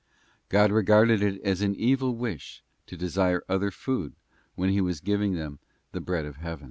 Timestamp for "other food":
3.47-4.15